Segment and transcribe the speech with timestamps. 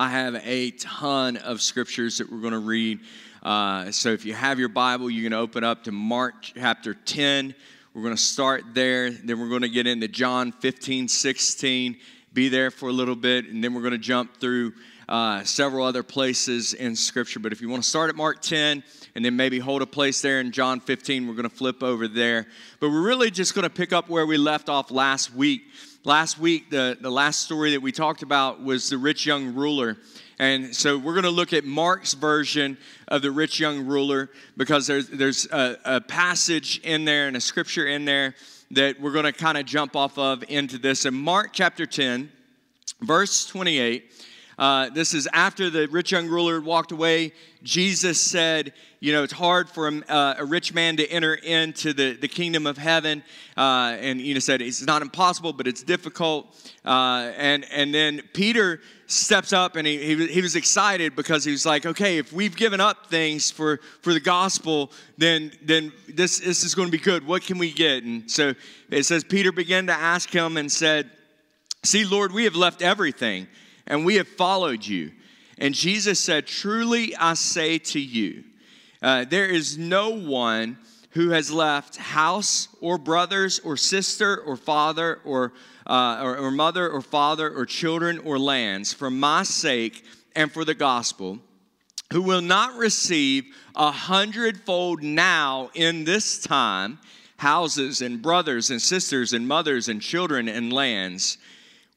[0.00, 3.00] I have a ton of scriptures that we're going to read.
[3.42, 6.94] Uh, so if you have your Bible, you're going to open up to Mark chapter
[6.94, 7.52] 10.
[7.94, 9.10] We're going to start there.
[9.10, 11.96] Then we're going to get into John 15, 16,
[12.32, 14.72] be there for a little bit, and then we're going to jump through
[15.08, 17.40] uh, several other places in Scripture.
[17.40, 18.84] But if you want to start at Mark 10
[19.16, 22.06] and then maybe hold a place there in John 15, we're going to flip over
[22.06, 22.46] there.
[22.78, 25.62] But we're really just going to pick up where we left off last week.
[26.04, 29.96] Last week, the, the last story that we talked about was the rich young ruler.
[30.38, 34.86] And so we're going to look at Mark's version of the rich young ruler because
[34.86, 38.36] there's, there's a, a passage in there and a scripture in there
[38.70, 41.04] that we're going to kind of jump off of into this.
[41.04, 42.30] In Mark chapter 10,
[43.00, 44.12] verse 28,
[44.58, 47.32] uh, this is after the rich young ruler walked away.
[47.62, 51.92] Jesus said, You know, it's hard for a, uh, a rich man to enter into
[51.92, 53.22] the, the kingdom of heaven.
[53.56, 56.46] Uh, and, you know, said it's not impossible, but it's difficult.
[56.84, 61.52] Uh, and, and then Peter steps up and he, he, he was excited because he
[61.52, 66.40] was like, Okay, if we've given up things for, for the gospel, then, then this,
[66.40, 67.24] this is going to be good.
[67.24, 68.02] What can we get?
[68.02, 68.54] And so
[68.90, 71.10] it says, Peter began to ask him and said,
[71.84, 73.46] See, Lord, we have left everything
[73.88, 75.10] and we have followed you.
[75.58, 78.44] And Jesus said, Truly I say to you,
[79.02, 80.78] uh, there is no one
[81.10, 85.52] who has left house or brothers or sister or father or,
[85.86, 90.04] uh, or, or mother or father or children or lands for my sake
[90.36, 91.38] and for the gospel
[92.12, 93.44] who will not receive
[93.74, 96.98] a hundredfold now in this time
[97.38, 101.38] houses and brothers and sisters and mothers and children and lands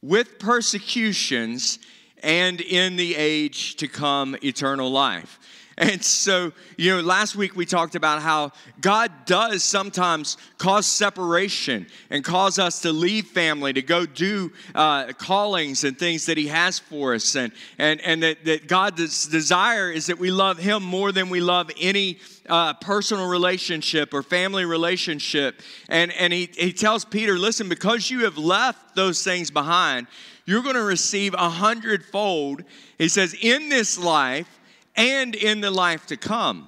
[0.01, 1.79] with persecutions
[2.23, 5.39] and in the age to come eternal life.
[5.77, 8.51] And so, you know, last week we talked about how
[8.81, 15.13] God does sometimes cause separation and cause us to leave family, to go do uh,
[15.13, 17.35] callings and things that He has for us.
[17.35, 21.41] And, and, and that, that God's desire is that we love Him more than we
[21.41, 22.19] love any
[22.49, 25.61] uh, personal relationship or family relationship.
[25.89, 30.07] And, and he, he tells Peter, listen, because you have left those things behind,
[30.45, 32.63] you're going to receive a hundredfold.
[32.97, 34.59] He says, in this life
[34.95, 36.67] and in the life to come.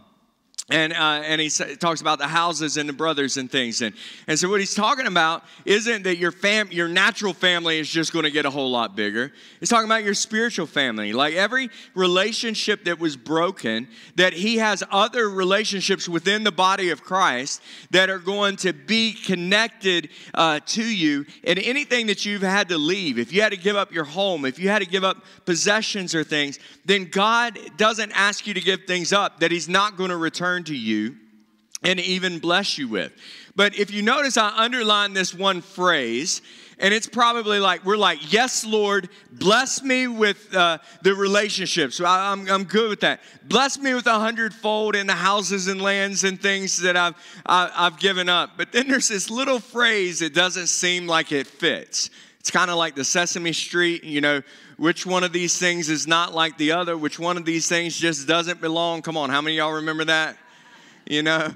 [0.69, 3.81] And, uh, and he talks about the houses and the brothers and things.
[3.81, 3.93] And,
[4.27, 8.13] and so, what he's talking about isn't that your, fam- your natural family is just
[8.13, 9.33] going to get a whole lot bigger.
[9.59, 11.11] He's talking about your spiritual family.
[11.11, 17.03] Like every relationship that was broken, that he has other relationships within the body of
[17.03, 21.25] Christ that are going to be connected uh, to you.
[21.43, 24.45] And anything that you've had to leave, if you had to give up your home,
[24.45, 28.61] if you had to give up possessions or things, then God doesn't ask you to
[28.61, 31.15] give things up that he's not going to return turn to you
[31.81, 33.11] and even bless you with.
[33.55, 36.43] But if you notice, I underline this one phrase,
[36.77, 41.95] and it's probably like, we're like, yes, Lord, bless me with uh, the relationships.
[41.95, 43.21] So I, am I'm good with that.
[43.45, 47.15] Bless me with a hundredfold in the houses and lands and things that I've,
[47.45, 48.51] I, have i have given up.
[48.55, 52.11] But then there's this little phrase that doesn't seem like it fits.
[52.39, 54.41] It's kind of like the Sesame Street, you know,
[54.77, 57.97] which one of these things is not like the other, which one of these things
[57.97, 59.01] just doesn't belong.
[59.01, 60.37] Come on, how many y'all remember that?
[61.05, 61.53] You know?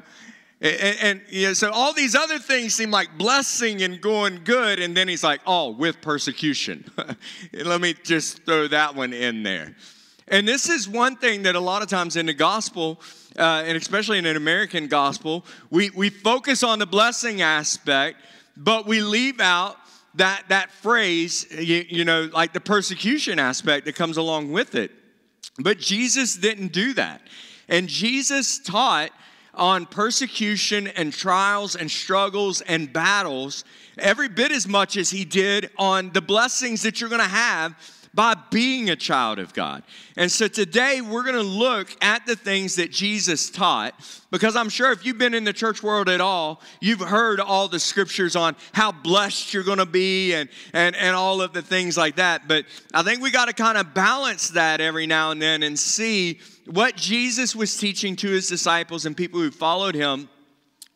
[0.59, 4.79] And, and, you know, so all these other things seem like blessing and going good,
[4.79, 6.83] and then he's like, oh, with persecution.
[7.53, 9.75] Let me just throw that one in there.
[10.27, 12.99] And this is one thing that a lot of times in the gospel,
[13.37, 18.17] uh, and especially in an American gospel, we, we focus on the blessing aspect,
[18.57, 19.77] but we leave out
[20.15, 24.91] that, that phrase, you, you know, like the persecution aspect that comes along with it.
[25.59, 27.21] But Jesus didn't do that.
[27.69, 29.11] And Jesus taught
[29.57, 33.63] on persecution and trials and struggles and battles
[33.97, 37.75] every bit as much as he did on the blessings that you're going to have
[38.17, 39.83] by being a child of God.
[40.15, 43.93] And so today we're going to look at the things that Jesus taught
[44.31, 47.67] because I'm sure if you've been in the church world at all, you've heard all
[47.67, 51.61] the scriptures on how blessed you're going to be and, and, and all of the
[51.61, 52.47] things like that.
[52.47, 55.77] But I think we got to kind of balance that every now and then and
[55.77, 60.29] see what Jesus was teaching to his disciples and people who followed him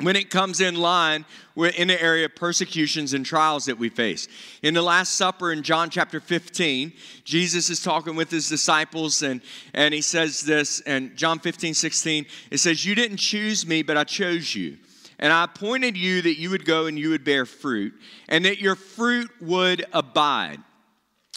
[0.02, 1.26] when it comes in line
[1.56, 4.28] we're in the area of persecutions and trials that we face.
[4.64, 9.42] In the Last Supper in John chapter 15, Jesus is talking with his disciples and,
[9.74, 13.98] and he says this, and John 15, 16, it says, You didn't choose me, but
[13.98, 14.78] I chose you.
[15.20, 17.94] And I appointed you that you would go and you would bear fruit,
[18.28, 20.58] and that your fruit would abide,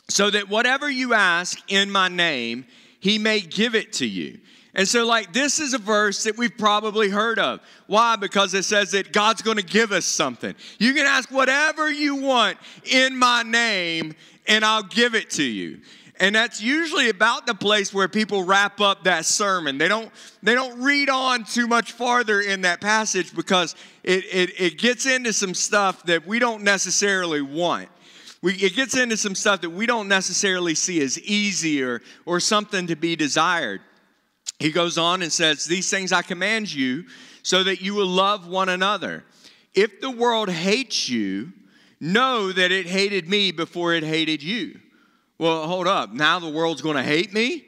[0.08, 2.64] so that whatever you ask in my name,
[3.04, 4.38] he may give it to you.
[4.74, 7.60] And so, like, this is a verse that we've probably heard of.
[7.86, 8.16] Why?
[8.16, 10.54] Because it says that God's going to give us something.
[10.78, 14.14] You can ask whatever you want in my name,
[14.48, 15.82] and I'll give it to you.
[16.18, 19.76] And that's usually about the place where people wrap up that sermon.
[19.76, 20.10] They don't,
[20.42, 25.04] they don't read on too much farther in that passage because it, it, it gets
[25.04, 27.90] into some stuff that we don't necessarily want.
[28.44, 32.40] We, it gets into some stuff that we don't necessarily see as easy or, or
[32.40, 33.80] something to be desired.
[34.58, 37.06] He goes on and says, These things I command you
[37.42, 39.24] so that you will love one another.
[39.72, 41.54] If the world hates you,
[42.00, 44.78] know that it hated me before it hated you.
[45.38, 46.12] Well, hold up.
[46.12, 47.64] Now the world's going to hate me?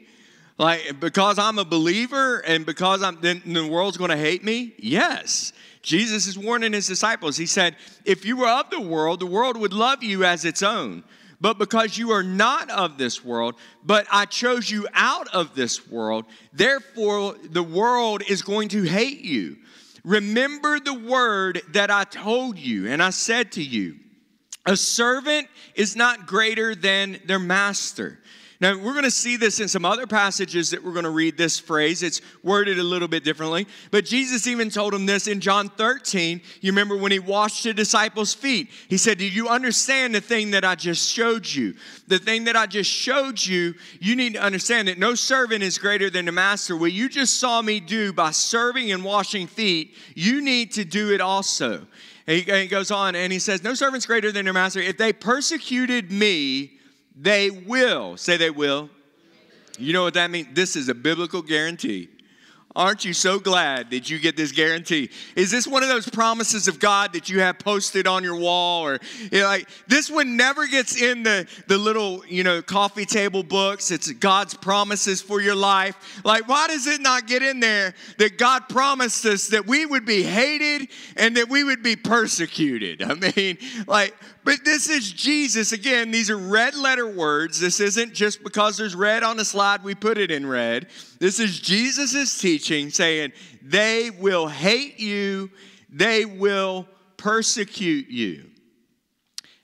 [0.59, 4.75] Like, because I'm a believer and because I'm, then the world's going to hate me?
[4.77, 5.53] Yes.
[5.87, 7.37] Jesus is warning his disciples.
[7.37, 10.61] He said, If you were of the world, the world would love you as its
[10.61, 11.05] own.
[11.39, 13.55] But because you are not of this world,
[13.85, 19.21] but I chose you out of this world, therefore the world is going to hate
[19.21, 19.55] you.
[20.03, 23.95] Remember the word that I told you and I said to you
[24.65, 28.19] a servant is not greater than their master.
[28.59, 31.37] Now, we're going to see this in some other passages that we're going to read
[31.37, 32.01] this phrase.
[32.01, 33.67] It's worded a little bit differently.
[33.91, 36.41] But Jesus even told them this in John 13.
[36.61, 38.69] You remember when he washed the disciples' feet?
[38.89, 41.75] He said, Do you understand the thing that I just showed you?
[42.07, 45.77] The thing that I just showed you, you need to understand that no servant is
[45.77, 46.75] greater than the master.
[46.75, 51.13] What you just saw me do by serving and washing feet, you need to do
[51.13, 51.85] it also.
[52.25, 54.79] And he, goes on and he says, No servant's greater than their master.
[54.79, 56.76] If they persecuted me,
[57.19, 58.17] they will.
[58.17, 58.89] Say they will.
[59.77, 60.47] You know what that means?
[60.53, 62.09] This is a biblical guarantee.
[62.77, 65.09] Aren't you so glad that you get this guarantee?
[65.35, 68.85] Is this one of those promises of God that you have posted on your wall?
[68.85, 68.99] Or
[69.31, 73.41] you know, like this one never gets in the, the little, you know, coffee table
[73.41, 73.89] books.
[73.89, 76.21] It's God's promises for your life.
[76.23, 80.05] Like, why does it not get in there that God promised us that we would
[80.05, 83.01] be hated and that we would be persecuted?
[83.01, 83.57] I mean,
[83.87, 84.13] like,
[84.47, 85.73] but this is Jesus.
[85.73, 87.59] Again, these are red letter words.
[87.59, 90.87] This isn't just because there's red on the slide, we put it in red.
[91.19, 95.49] This is Jesus' teaching saying, they will hate you,
[95.89, 96.87] they will
[97.17, 98.49] persecute you.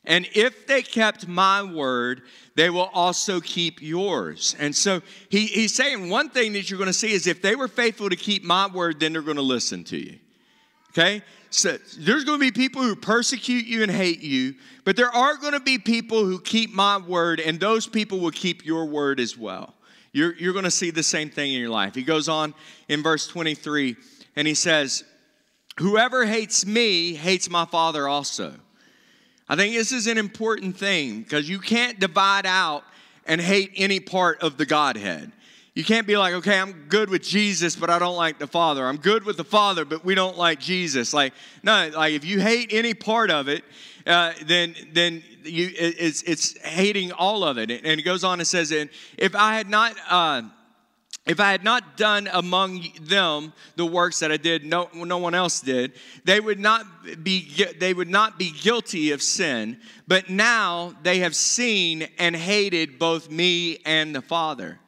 [0.05, 2.23] And if they kept my word,
[2.55, 4.55] they will also keep yours.
[4.59, 7.55] And so he, he's saying one thing that you're going to see is if they
[7.55, 10.19] were faithful to keep my word, then they're going to listen to you.
[10.89, 11.23] Okay?
[11.49, 15.37] So there's going to be people who persecute you and hate you, but there are
[15.37, 19.19] going to be people who keep my word, and those people will keep your word
[19.19, 19.75] as well.
[20.13, 21.95] You're, you're going to see the same thing in your life.
[21.95, 22.53] He goes on
[22.87, 23.95] in verse 23,
[24.35, 25.03] and he says,
[25.79, 28.53] Whoever hates me hates my Father also.
[29.49, 32.83] I think this is an important thing because you can't divide out
[33.25, 35.31] and hate any part of the Godhead.
[35.73, 38.85] You can't be like, okay, I'm good with Jesus, but I don't like the Father.
[38.85, 41.13] I'm good with the Father, but we don't like Jesus.
[41.13, 41.33] Like,
[41.63, 43.63] no, like if you hate any part of it,
[44.05, 47.69] uh, then then you it's it's hating all of it.
[47.71, 49.95] And it goes on and says, and if I had not.
[50.09, 50.43] Uh,
[51.25, 55.33] if I had not done among them the works that I did, no, no one
[55.33, 55.93] else did,
[56.25, 56.85] they would not
[57.23, 59.79] be they would not be guilty of sin.
[60.05, 64.79] But now they have seen and hated both me and the Father.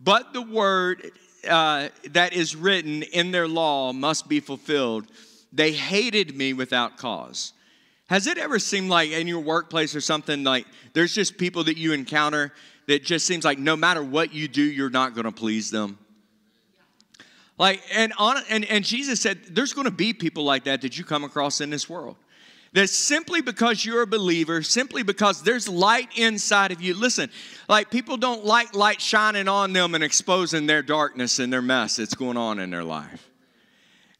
[0.00, 1.10] But the word
[1.46, 5.06] uh, that is written in their law must be fulfilled.
[5.52, 7.53] They hated me without cause.
[8.06, 11.76] Has it ever seemed like in your workplace or something like there's just people that
[11.76, 12.52] you encounter
[12.86, 15.98] that just seems like no matter what you do, you're not going to please them?
[17.56, 20.98] Like, and, on, and, and Jesus said, there's going to be people like that that
[20.98, 22.16] you come across in this world
[22.74, 27.30] that simply because you're a believer, simply because there's light inside of you, listen,
[27.68, 31.96] like people don't like light shining on them and exposing their darkness and their mess
[31.96, 33.30] that's going on in their life.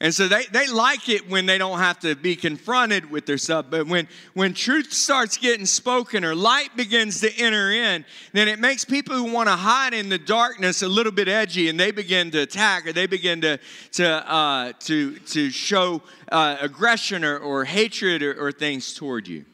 [0.01, 3.39] And so they, they like it when they don't have to be confronted with their
[3.39, 3.67] stuff.
[3.71, 8.59] But when, when truth starts getting spoken or light begins to enter in, then it
[8.59, 11.93] makes people who want to hide in the darkness a little bit edgy and they
[11.93, 13.59] begin to attack or they begin to,
[13.93, 19.45] to, uh, to, to show uh, aggression or, or hatred or, or things toward you.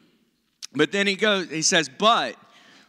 [0.73, 2.35] But then he goes, he says, but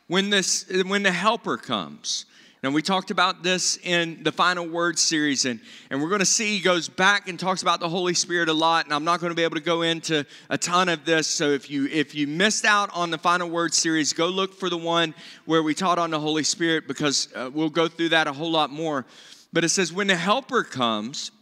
[0.06, 2.24] when, this, when the helper comes,
[2.62, 5.58] Now, we talked about this in the Final Word series, and,
[5.90, 8.52] and we're going to see he goes back and talks about the Holy Spirit a
[8.52, 11.26] lot, and I'm not going to be able to go into a ton of this.
[11.26, 14.70] So if you if you missed out on the Final Word series, go look for
[14.70, 15.12] the one
[15.44, 18.52] where we taught on the Holy Spirit because uh, we'll go through that a whole
[18.52, 19.06] lot more.
[19.52, 21.32] But it says, when the Helper comes,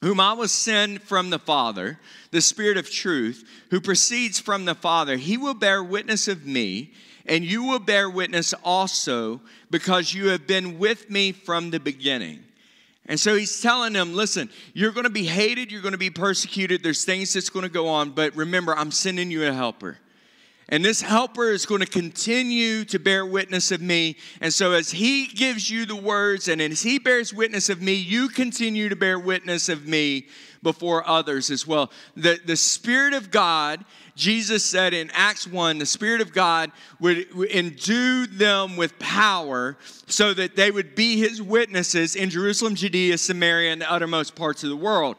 [0.00, 4.74] whom I will send from the Father, the Spirit of truth, who proceeds from the
[4.74, 6.94] Father, he will bear witness of me
[7.26, 9.40] and you will bear witness also
[9.70, 12.44] because you have been with me from the beginning.
[13.06, 16.10] And so he's telling them, listen, you're going to be hated, you're going to be
[16.10, 19.98] persecuted, there's things that's going to go on, but remember, I'm sending you a helper.
[20.70, 24.16] And this helper is going to continue to bear witness of me.
[24.40, 27.92] And so, as he gives you the words and as he bears witness of me,
[27.92, 30.26] you continue to bear witness of me
[30.62, 31.92] before others as well.
[32.16, 33.84] The, the Spirit of God
[34.16, 40.32] Jesus said in Acts 1 the Spirit of God would endue them with power so
[40.34, 44.70] that they would be his witnesses in Jerusalem, Judea, Samaria, and the uttermost parts of
[44.70, 45.16] the world.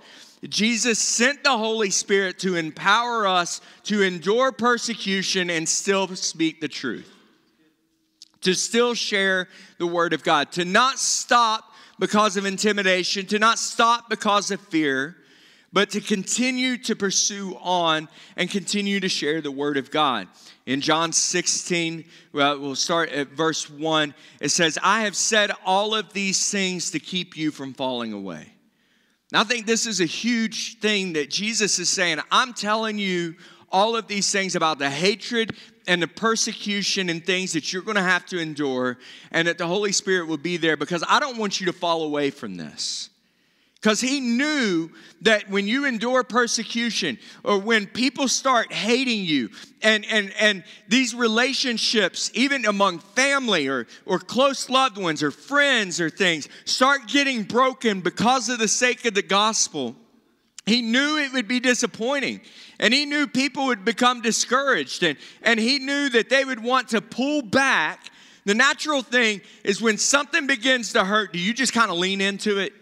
[0.47, 6.67] Jesus sent the Holy Spirit to empower us to endure persecution and still speak the
[6.67, 7.11] truth,
[8.41, 9.47] to still share
[9.77, 14.61] the Word of God, to not stop because of intimidation, to not stop because of
[14.61, 15.15] fear,
[15.75, 20.25] but to continue to pursue on and continue to share the word of God.
[20.65, 24.13] In John 16, well, start at verse 1.
[24.39, 28.53] It says, I have said all of these things to keep you from falling away.
[29.33, 32.19] Now, I think this is a huge thing that Jesus is saying.
[32.31, 33.35] I'm telling you
[33.69, 35.57] all of these things about the hatred
[35.89, 38.97] and the persecution and things that you're going to have to endure,
[39.29, 42.03] and that the Holy Spirit will be there because I don't want you to fall
[42.03, 43.09] away from this.
[43.85, 44.89] Because he knew
[45.21, 49.51] that when you endure persecution or when people start hating you
[49.83, 56.01] and, and, and these relationships, even among family or, or close loved ones or friends
[56.01, 59.95] or things, start getting broken because of the sake of the gospel,
[60.65, 62.41] he knew it would be disappointing.
[62.79, 65.03] And he knew people would become discouraged.
[65.03, 68.09] And, and he knew that they would want to pull back.
[68.45, 72.19] The natural thing is when something begins to hurt, do you just kind of lean
[72.19, 72.73] into it?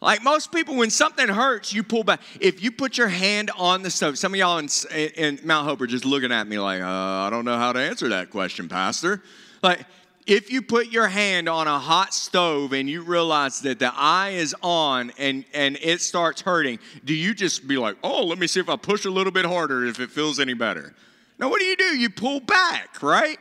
[0.00, 2.20] Like most people, when something hurts, you pull back.
[2.38, 5.80] If you put your hand on the stove, some of y'all in, in Mount Hope
[5.80, 8.68] are just looking at me like, uh, I don't know how to answer that question,
[8.68, 9.22] Pastor.
[9.62, 9.86] Like,
[10.26, 14.30] if you put your hand on a hot stove and you realize that the eye
[14.30, 18.48] is on and, and it starts hurting, do you just be like, oh, let me
[18.48, 20.94] see if I push a little bit harder if it feels any better?
[21.38, 21.96] Now, what do you do?
[21.96, 23.38] You pull back, right?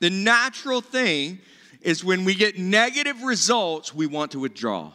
[0.00, 1.38] The natural thing
[1.82, 4.90] is when we get negative results, we want to withdraw.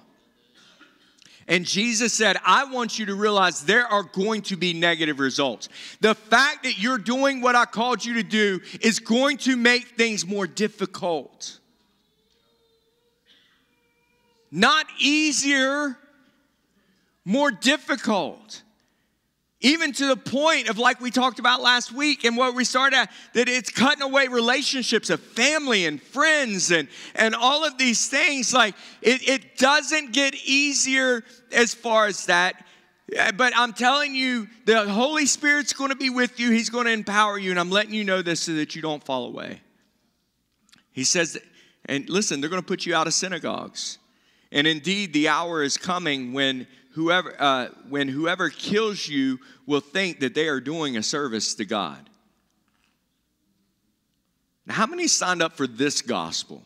[1.50, 5.68] And Jesus said, I want you to realize there are going to be negative results.
[6.00, 9.98] The fact that you're doing what I called you to do is going to make
[9.98, 11.60] things more difficult.
[14.52, 15.98] Not easier,
[17.26, 18.62] more difficult.
[19.62, 22.96] Even to the point of, like we talked about last week and what we started
[22.96, 28.08] at, that it's cutting away relationships of family and friends and, and all of these
[28.08, 28.54] things.
[28.54, 32.66] Like, it, it doesn't get easier as far as that.
[33.18, 36.52] Uh, but I'm telling you, the Holy Spirit's going to be with you.
[36.52, 37.52] He's going to empower you.
[37.52, 39.60] And I'm letting you know this so that you don't fall away.
[40.94, 41.38] He says,
[41.86, 43.98] and listen, they're going to put you out of synagogues.
[44.54, 50.20] And indeed, the hour is coming when whoever, uh, when whoever kills you will think
[50.20, 52.10] that they are doing a service to God.
[54.66, 56.64] Now, how many signed up for this gospel?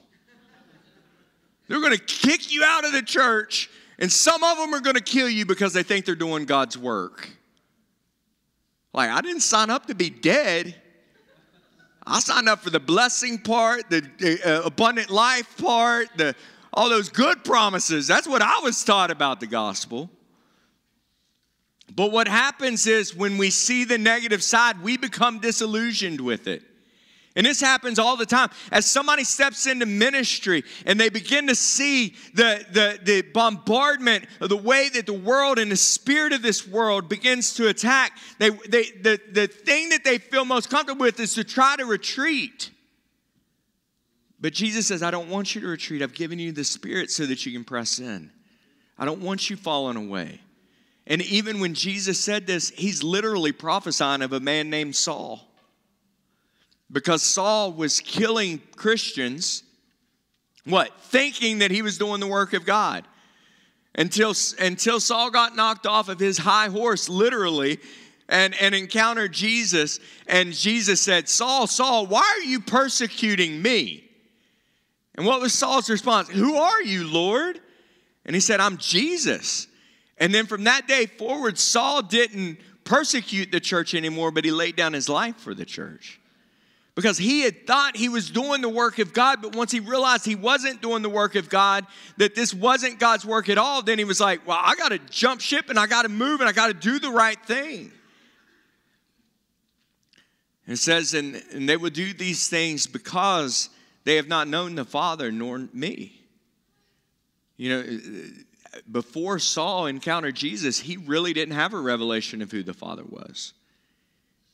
[1.68, 4.96] They're going to kick you out of the church, and some of them are going
[4.96, 7.30] to kill you because they think they're doing God's work.
[8.94, 10.76] Like, I didn't sign up to be dead.
[12.06, 16.36] I signed up for the blessing part, the, the uh, abundant life part, the
[16.74, 18.08] all those good promises.
[18.08, 20.10] That's what I was taught about the gospel.
[21.96, 26.64] But what happens is when we see the negative side, we become disillusioned with it.
[27.36, 28.50] And this happens all the time.
[28.72, 34.50] As somebody steps into ministry and they begin to see the, the, the bombardment of
[34.50, 38.52] the way that the world and the spirit of this world begins to attack, they,
[38.52, 42.70] they, the, the thing that they feel most comfortable with is to try to retreat.
[44.44, 46.02] But Jesus says, I don't want you to retreat.
[46.02, 48.30] I've given you the Spirit so that you can press in.
[49.00, 50.42] I don't want you falling away.
[51.08, 55.48] And even when Jesus said this, he's literally prophesying of a man named Saul.
[56.92, 59.64] Because Saul was killing Christians,
[60.66, 60.92] what?
[61.04, 63.06] Thinking that he was doing the work of God.
[63.96, 67.80] Until, until Saul got knocked off of his high horse, literally,
[68.28, 70.02] and, and encountered Jesus.
[70.28, 74.03] And Jesus said, Saul, Saul, why are you persecuting me?
[75.16, 76.30] And what was Saul's response?
[76.30, 77.60] Who are you, Lord?
[78.26, 79.68] And he said, I'm Jesus.
[80.18, 84.76] And then from that day forward, Saul didn't persecute the church anymore, but he laid
[84.76, 86.20] down his life for the church.
[86.96, 90.26] Because he had thought he was doing the work of God, but once he realized
[90.26, 93.98] he wasn't doing the work of God, that this wasn't God's work at all, then
[93.98, 96.48] he was like, Well, I got to jump ship and I got to move and
[96.48, 97.92] I got to do the right thing.
[100.68, 103.70] It says, and, and they will do these things because
[104.04, 106.22] they have not known the Father nor me.
[107.58, 108.00] You know,
[108.92, 113.54] before Saul encountered Jesus, he really didn't have a revelation of who the Father was.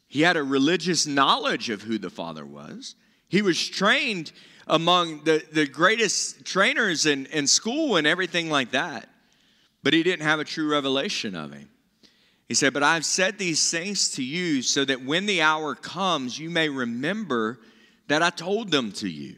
[0.07, 2.95] He had a religious knowledge of who the Father was.
[3.27, 4.31] He was trained
[4.67, 9.07] among the, the greatest trainers in, in school and everything like that,
[9.83, 11.69] but he didn't have a true revelation of him.
[12.47, 16.37] He said, But I've said these things to you so that when the hour comes,
[16.37, 17.59] you may remember
[18.09, 19.35] that I told them to you.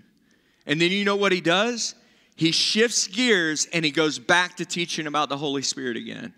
[0.66, 1.96] And then you know what he does?
[2.36, 6.34] He shifts gears and he goes back to teaching about the Holy Spirit again.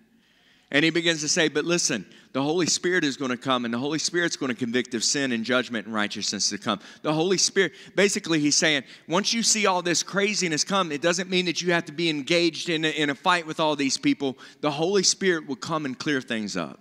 [0.71, 3.71] And he begins to say, But listen, the Holy Spirit is going to come, and
[3.71, 6.79] the Holy Spirit's going to convict of sin and judgment and righteousness to come.
[7.03, 11.29] The Holy Spirit, basically, he's saying, once you see all this craziness come, it doesn't
[11.29, 13.99] mean that you have to be engaged in a, in a fight with all these
[13.99, 14.35] people.
[14.61, 16.79] The Holy Spirit will come and clear things up.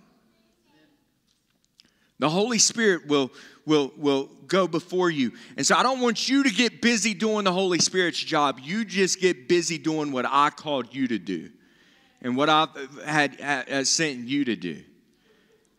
[2.23, 3.33] The Holy Spirit will,
[3.65, 5.33] will, will go before you.
[5.57, 8.61] And so I don't want you to get busy doing the Holy Spirit's job.
[8.63, 11.49] You just get busy doing what I called you to do
[12.21, 12.69] and what I've
[13.03, 14.81] had, had sent you to do.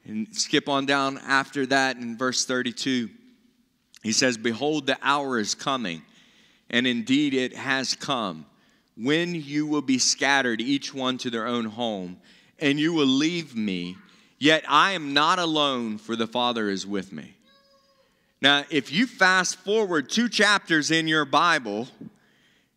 [0.05, 3.09] And skip on down after that in verse 32.
[4.03, 6.03] He says, Behold, the hour is coming,
[6.69, 8.45] and indeed it has come,
[8.99, 12.19] when you will be scattered, each one to their own home,
[12.59, 13.97] and you will leave me.
[14.45, 17.35] Yet I am not alone, for the Father is with me.
[18.43, 21.89] Now, if you fast forward two chapters in your Bible,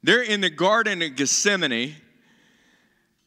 [0.02, 1.98] they're in the Garden of Gethsemane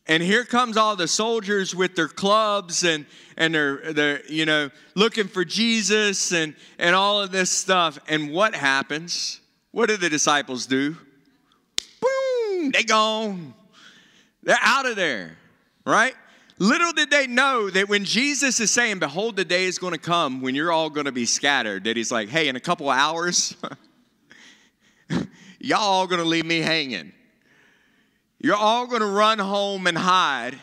[0.06, 3.04] and here comes all the soldiers with their clubs and,
[3.36, 7.98] and they're, they're, you know, looking for Jesus and, and all of this stuff.
[8.08, 9.38] And what happens?
[9.70, 10.96] What do the disciples do?
[12.00, 13.52] Boom, they gone.
[14.42, 15.36] They're out of there,
[15.84, 16.14] right?
[16.60, 19.98] Little did they know that when Jesus is saying, Behold, the day is going to
[19.98, 22.90] come when you're all going to be scattered, that he's like, Hey, in a couple
[22.90, 23.56] hours,
[25.58, 27.12] y'all all going to leave me hanging.
[28.38, 30.58] You're all going to run home and hide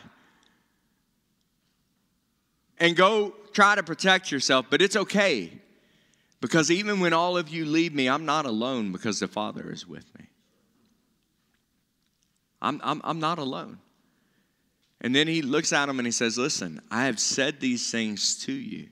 [2.78, 5.52] and go try to protect yourself, but it's okay.
[6.40, 9.84] Because even when all of you leave me, I'm not alone because the Father is
[9.84, 10.26] with me.
[12.62, 13.78] I'm, I'm, I'm not alone.
[15.00, 18.44] And then he looks at him and he says, Listen, I have said these things
[18.44, 18.88] to you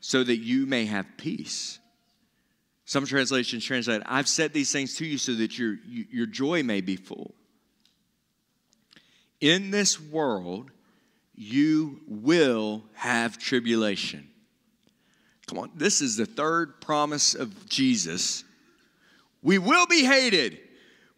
[0.00, 1.78] so that you may have peace.
[2.84, 6.80] Some translations translate, I've said these things to you so that your, your joy may
[6.80, 7.34] be full.
[9.40, 10.70] In this world,
[11.34, 14.28] you will have tribulation.
[15.46, 18.44] Come on, this is the third promise of Jesus.
[19.42, 20.58] We will be hated,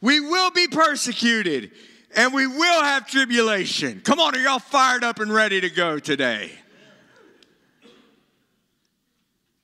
[0.00, 1.70] we will be persecuted,
[2.16, 4.00] and we will have tribulation.
[4.00, 6.52] Come on, are y'all fired up and ready to go today?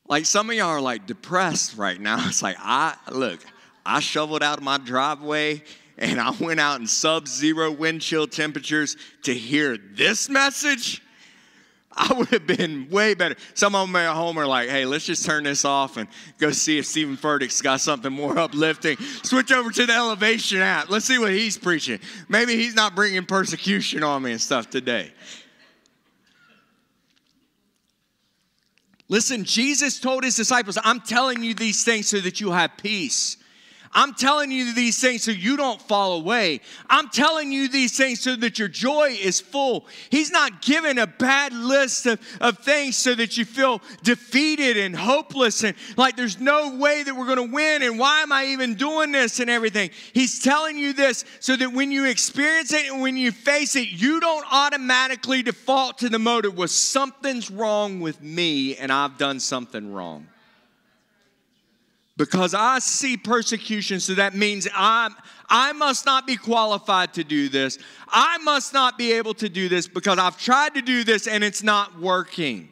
[0.08, 2.24] Like some of y'all are like depressed right now.
[2.28, 3.40] It's like, I look,
[3.84, 5.62] I shoveled out my driveway
[5.98, 11.02] and I went out in sub zero wind chill temperatures to hear this message.
[11.98, 13.36] I would have been way better.
[13.54, 16.50] Some of them at home are like, hey, let's just turn this off and go
[16.50, 18.98] see if Stephen Furtick's got something more uplifting.
[19.22, 20.90] Switch over to the Elevation app.
[20.90, 21.98] Let's see what he's preaching.
[22.28, 25.10] Maybe he's not bringing persecution on me and stuff today.
[29.08, 33.38] Listen, Jesus told his disciples, I'm telling you these things so that you have peace.
[33.92, 36.60] I'm telling you these things so you don't fall away.
[36.88, 39.86] I'm telling you these things so that your joy is full.
[40.10, 44.94] He's not giving a bad list of, of things so that you feel defeated and
[44.94, 48.46] hopeless and like there's no way that we're going to win and why am I
[48.46, 49.90] even doing this and everything.
[50.12, 53.88] He's telling you this so that when you experience it and when you face it,
[53.88, 59.40] you don't automatically default to the motive was something's wrong with me and I've done
[59.40, 60.26] something wrong
[62.16, 65.14] because I see persecution, so that means I'm,
[65.50, 67.78] I must not be qualified to do this.
[68.08, 71.44] I must not be able to do this because I've tried to do this and
[71.44, 72.70] it's not working.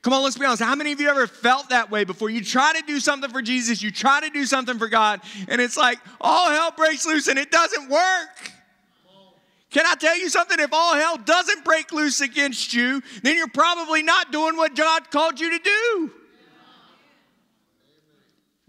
[0.00, 0.62] Come on, let's be honest.
[0.62, 2.30] How many of you ever felt that way before?
[2.30, 5.60] You try to do something for Jesus, you try to do something for God, and
[5.60, 8.52] it's like all hell breaks loose and it doesn't work.
[9.70, 10.60] Can I tell you something?
[10.60, 15.10] If all hell doesn't break loose against you, then you're probably not doing what God
[15.10, 16.12] called you to do.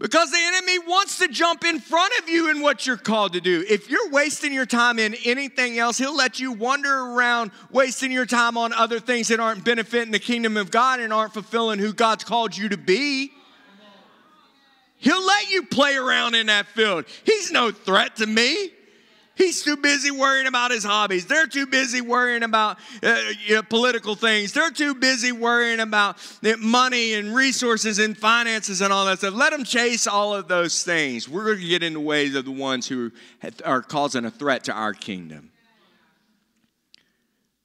[0.06, 3.40] Because the enemy wants to jump in front of you in what you're called to
[3.40, 3.64] do.
[3.68, 8.24] If you're wasting your time in anything else, he'll let you wander around wasting your
[8.24, 11.92] time on other things that aren't benefiting the kingdom of God and aren't fulfilling who
[11.92, 13.32] God's called you to be.
[14.98, 17.06] He'll let you play around in that field.
[17.24, 18.70] He's no threat to me.
[19.36, 21.26] He's too busy worrying about his hobbies.
[21.26, 24.54] They're too busy worrying about uh, you know, political things.
[24.54, 26.16] They're too busy worrying about
[26.58, 29.34] money and resources and finances and all that stuff.
[29.34, 31.28] Let them chase all of those things.
[31.28, 33.12] We're going to get in the ways of the ones who
[33.62, 35.50] are causing a threat to our kingdom.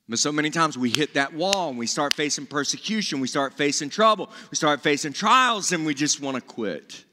[0.10, 3.53] But so many times we hit that wall and we start facing persecution, we start
[3.53, 7.05] facing trouble, we start facing trials, and we just want to quit.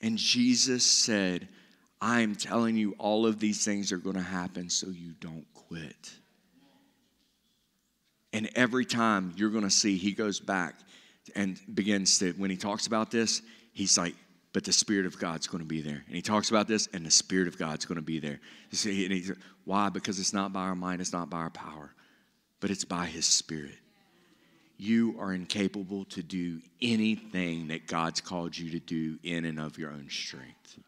[0.00, 1.48] And Jesus said,
[2.00, 5.46] I am telling you, all of these things are going to happen so you don't
[5.54, 6.12] quit.
[8.32, 10.74] And every time you're going to see, he goes back
[11.34, 13.40] and begins to, when he talks about this,
[13.72, 14.14] he's like,
[14.52, 16.02] but the Spirit of God's going to be there.
[16.06, 18.40] And he talks about this, and the Spirit of God's going to be there.
[18.70, 19.32] You see,
[19.64, 19.88] Why?
[19.88, 21.94] Because it's not by our mind, it's not by our power,
[22.60, 23.78] but it's by his Spirit
[24.78, 29.78] you are incapable to do anything that God's called you to do in and of
[29.78, 30.78] your own strength.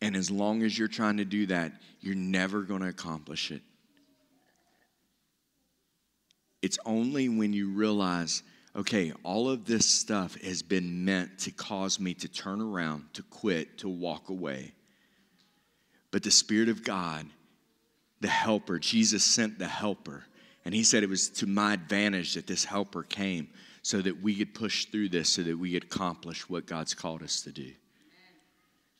[0.00, 3.62] And as long as you're trying to do that, you're never going to accomplish it.
[6.60, 8.42] It's only when you realize,
[8.76, 13.22] okay, all of this stuff has been meant to cause me to turn around, to
[13.22, 14.72] quit, to walk away.
[16.12, 17.26] But the Spirit of God,
[18.20, 20.24] the helper, Jesus sent the helper
[20.64, 23.48] and he said it was to my advantage that this helper came
[23.82, 27.22] so that we could push through this, so that we could accomplish what God's called
[27.22, 27.72] us to do.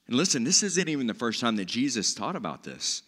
[0.09, 3.03] And listen, this isn't even the first time that Jesus taught about this.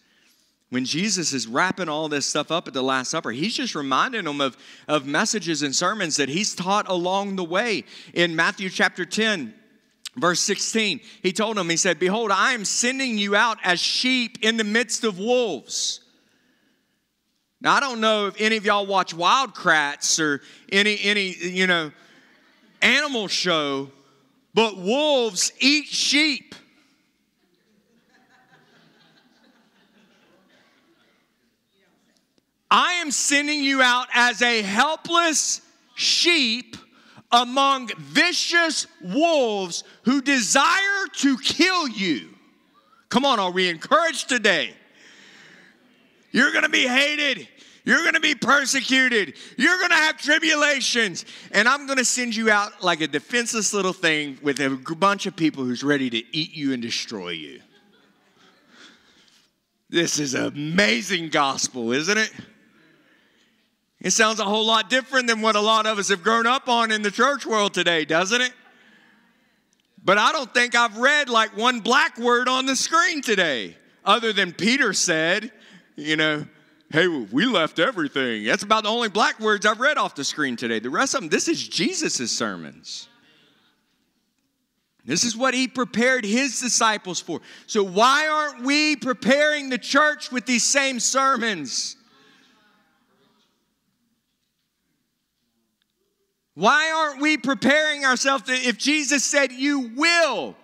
[0.69, 4.23] When Jesus is wrapping all this stuff up at the Last Supper, he's just reminding
[4.23, 7.83] them of, of messages and sermons that he's taught along the way.
[8.13, 9.53] In Matthew chapter 10,
[10.15, 14.39] verse 16, he told them, He said, Behold, I am sending you out as sheep
[14.41, 15.99] in the midst of wolves.
[17.65, 20.39] Now, I don't know if any of y'all watch Wild Kratts or
[20.71, 21.91] any, any, you know,
[22.79, 23.89] animal show,
[24.53, 26.53] but wolves eat sheep.
[32.69, 35.61] I am sending you out as a helpless
[35.95, 36.77] sheep
[37.31, 42.29] among vicious wolves who desire to kill you.
[43.09, 44.75] Come on, are we encouraged today?
[46.31, 47.47] You're gonna be hated.
[47.85, 49.35] You're going to be persecuted.
[49.57, 51.23] You're going to have tribulations.
[51.51, 55.27] And I'm going to send you out like a defenseless little thing with a bunch
[55.27, 57.61] of people who's ready to eat you and destroy you.
[59.87, 62.33] This is amazing gospel, isn't it?
[64.01, 66.67] It sounds a whole lot different than what a lot of us have grown up
[66.67, 68.51] on in the church world today, doesn't it?
[70.03, 74.33] But I don't think I've read like one black word on the screen today, other
[74.33, 75.51] than Peter said,
[75.95, 76.45] you know,
[76.95, 78.45] hey, we left everything.
[78.45, 80.79] That's about the only black words I've read off the screen today.
[80.79, 83.09] The rest of them, this is Jesus' sermons.
[85.03, 87.41] This is what he prepared his disciples for.
[87.67, 91.97] So, why aren't we preparing the church with these same sermons?
[96.53, 100.55] Why aren't we preparing ourselves if Jesus said, You will,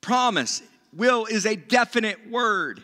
[0.00, 0.62] promise,
[0.94, 2.82] will is a definite word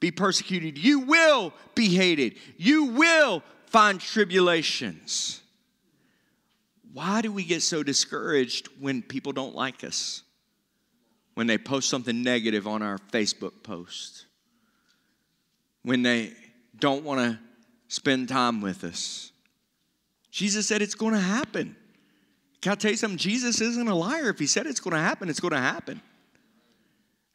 [0.00, 0.78] be persecuted.
[0.78, 2.36] You will be hated.
[2.56, 5.40] You will find tribulations.
[6.92, 10.22] Why do we get so discouraged when people don't like us?
[11.34, 14.26] When they post something negative on our Facebook post?
[15.82, 16.32] When they
[16.78, 17.38] don't want to
[17.88, 19.30] spend time with us?
[20.30, 21.76] Jesus said it's going to happen.
[22.60, 23.18] Can I tell you something?
[23.18, 24.30] Jesus isn't a liar.
[24.30, 26.00] If he said it's going to happen, it's going to happen.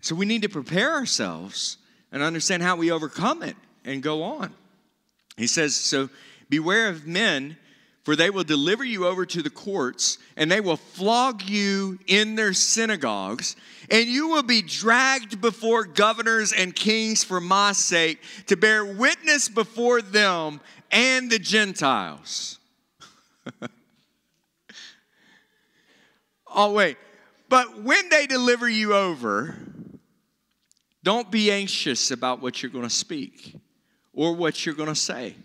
[0.02, 1.78] So we need to prepare ourselves
[2.12, 4.54] and understand how we overcome it and go on.
[5.38, 6.10] He says, So
[6.50, 7.58] beware of men,
[8.04, 12.36] for they will deliver you over to the courts, and they will flog you in
[12.36, 13.56] their synagogues,
[13.89, 19.50] and you will be dragged before governors and kings for my sake to bear witness
[19.50, 20.60] before them
[20.91, 22.60] and the Gentiles.
[26.54, 26.97] oh, wait.
[27.50, 29.56] But when they deliver you over,
[31.03, 33.55] don't be anxious about what you're going to speak
[34.13, 35.35] or what you're going to say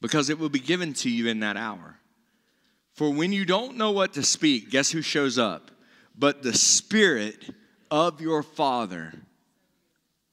[0.00, 1.98] because it will be given to you in that hour.
[2.94, 5.70] For when you don't know what to speak, guess who shows up?
[6.18, 7.54] But the Spirit
[7.90, 9.12] of your Father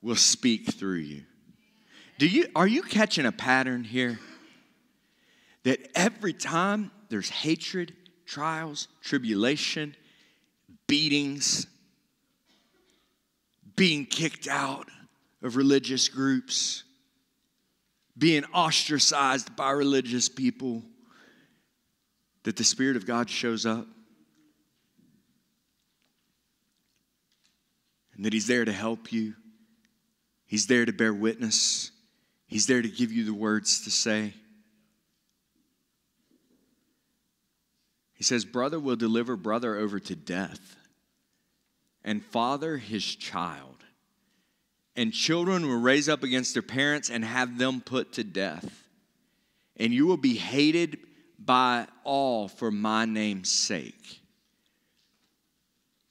[0.02, 1.24] will speak through you.
[2.18, 4.20] Do you are you catching a pattern here?
[5.64, 7.94] that every time there's hatred,
[8.26, 9.96] trials, tribulation,
[10.88, 11.68] beatings,
[13.76, 14.88] being kicked out
[15.42, 16.84] of religious groups,
[18.18, 20.84] being ostracized by religious people,
[22.44, 23.88] that the Spirit of God shows up
[28.16, 29.34] and that He's there to help you.
[30.46, 31.92] He's there to bear witness.
[32.46, 34.34] He's there to give you the words to say.
[38.14, 40.78] He says, Brother will deliver brother over to death,
[42.04, 43.84] and father his child.
[44.96, 48.84] And children will raise up against their parents and have them put to death.
[49.78, 51.00] And you will be hated
[51.40, 54.22] by all for my name's sake.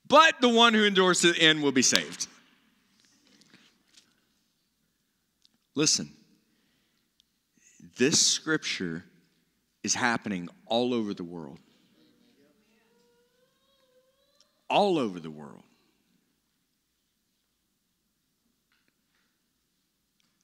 [0.08, 2.26] But the one who endures to the end will be saved.
[5.74, 6.12] Listen,
[7.96, 9.04] this scripture
[9.82, 11.58] is happening all over the world.
[14.68, 15.62] All over the world.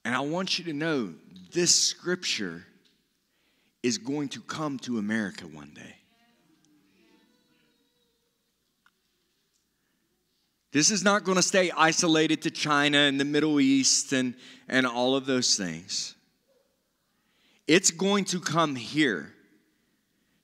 [0.09, 1.13] And I want you to know
[1.53, 2.65] this scripture
[3.83, 5.97] is going to come to America one day.
[10.73, 14.35] This is not going to stay isolated to China and the Middle East and,
[14.67, 16.15] and all of those things.
[17.67, 19.35] It's going to come here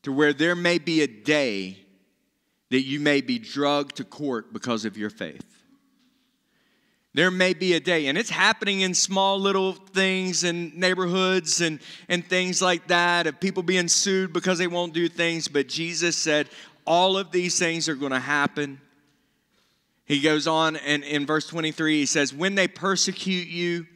[0.03, 1.79] to where there may be a day
[2.69, 5.54] that you may be drugged to court because of your faith.
[7.15, 11.79] There may be a day, and it's happening in small little things and neighborhoods and,
[12.09, 15.47] and things like that, of people being sued because they won't do things.
[15.47, 16.49] But Jesus said,
[16.85, 18.81] all of these things are going to happen.
[20.07, 23.87] He goes on, and in verse 23, he says, When they persecute you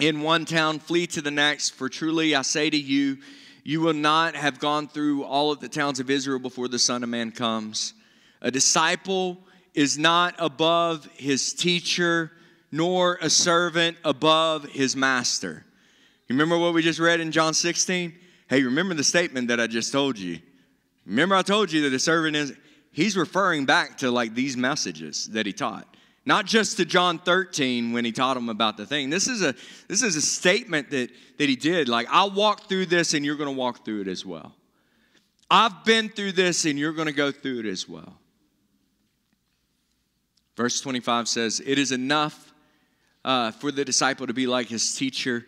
[0.00, 3.18] in one town, flee to the next, for truly I say to you,
[3.62, 7.02] you will not have gone through all of the towns of Israel before the Son
[7.02, 7.94] of Man comes.
[8.42, 9.38] A disciple
[9.74, 12.30] is not above his teacher,
[12.70, 15.64] nor a servant above his master.
[16.28, 18.14] You remember what we just read in John 16?
[18.48, 20.38] Hey, remember the statement that I just told you?
[21.06, 22.54] Remember, I told you that the servant is,
[22.92, 25.86] he's referring back to like these messages that he taught.
[26.26, 29.10] Not just to John 13 when he taught him about the thing.
[29.10, 29.54] This is a
[29.88, 31.88] this is a statement that, that he did.
[31.88, 34.54] Like, I'll walk through this and you're gonna walk through it as well.
[35.50, 38.16] I've been through this and you're gonna go through it as well.
[40.56, 42.52] Verse 25 says, It is enough
[43.24, 45.44] uh, for the disciple to be like his teacher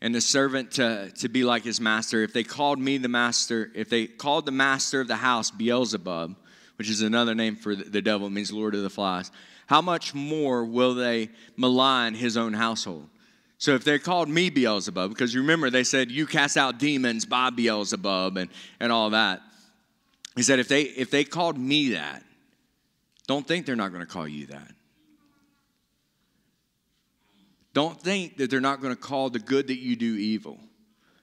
[0.00, 2.22] and the servant to, to be like his master.
[2.22, 6.34] If they called me the master, if they called the master of the house Beelzebub,
[6.76, 9.30] which is another name for the devil, means Lord of the Flies,
[9.66, 13.08] how much more will they malign his own household?
[13.58, 17.24] So if they called me Beelzebub, because you remember they said you cast out demons
[17.24, 19.40] by Beelzebub and, and all that.
[20.34, 22.24] He said if they if they called me that,
[23.32, 24.70] don't think they're not going to call you that.
[27.72, 30.60] Don't think that they're not going to call the good that you do evil.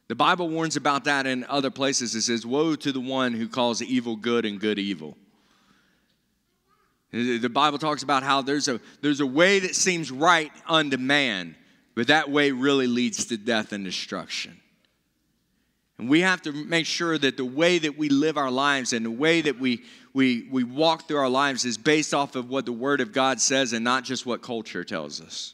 [0.08, 2.15] The Bible warns about that in other places.
[2.15, 5.17] It says, Woe to the one who calls evil good and good evil.
[7.12, 11.56] The Bible talks about how there's a, there's a way that seems right unto man,
[11.93, 14.60] but that way really leads to death and destruction.
[16.00, 19.06] And we have to make sure that the way that we live our lives and
[19.06, 19.84] the way that we,
[20.19, 23.39] we, we walk through our lives is based off of what the Word of God
[23.39, 25.53] says and not just what culture tells us,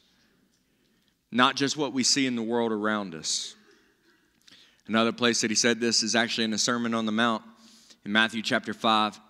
[1.30, 3.54] not just what we see in the world around us.
[4.88, 7.44] Another place that he said this is actually in the Sermon on the Mount
[8.04, 9.20] in Matthew chapter 5,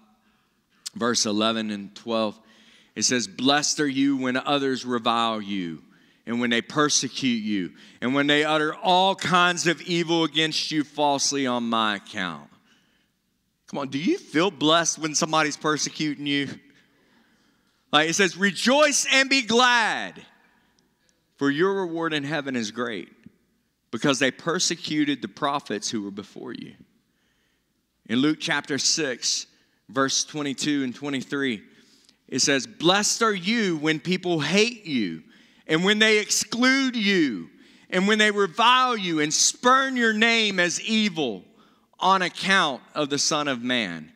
[0.95, 2.41] verse 11 and 12.
[2.95, 5.83] It says, Blessed are you when others revile you
[6.25, 10.83] and when they persecute you, and when they utter all kinds of evil against you
[10.83, 12.49] falsely on my account.
[13.69, 16.49] Come on, do you feel blessed when somebody's persecuting you?
[17.93, 20.25] Like it says, rejoice and be glad,
[21.37, 23.09] for your reward in heaven is great,
[23.91, 26.75] because they persecuted the prophets who were before you.
[28.09, 29.47] In Luke chapter 6,
[29.89, 31.63] verse 22 and 23,
[32.29, 35.23] it says, Blessed are you when people hate you
[35.67, 37.49] and when they exclude you,
[37.91, 41.45] and when they revile you and spurn your name as evil
[41.99, 44.13] on account of the Son of Man.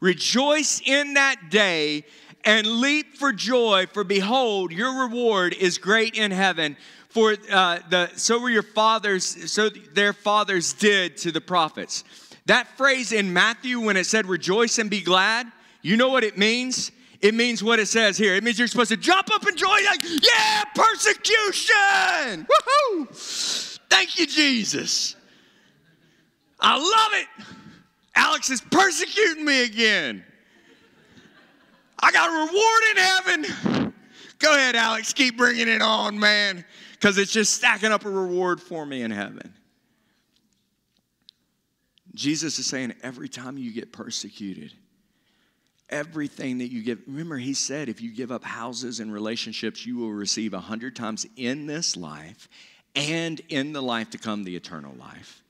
[0.00, 2.04] Rejoice in that day
[2.44, 6.76] and leap for joy, for behold, your reward is great in heaven.
[7.08, 12.04] For uh, the so were your fathers, so their fathers did to the prophets.
[12.46, 15.46] That phrase in Matthew, when it said rejoice and be glad,
[15.80, 16.90] you know what it means?
[17.20, 18.34] It means what it says here.
[18.34, 22.46] It means you're supposed to jump up and joy, like, yeah, persecution!
[22.46, 23.78] Woohoo!
[23.88, 25.16] Thank you, Jesus.
[26.66, 27.56] I love it.
[28.16, 30.24] Alex is persecuting me again.
[31.98, 33.94] I got a reward in heaven.
[34.38, 38.62] Go ahead, Alex, keep bringing it on, man, because it's just stacking up a reward
[38.62, 39.52] for me in heaven.
[42.14, 44.72] Jesus is saying every time you get persecuted,
[45.90, 49.98] everything that you give, remember, he said if you give up houses and relationships, you
[49.98, 52.48] will receive a hundred times in this life
[52.94, 55.43] and in the life to come, the eternal life.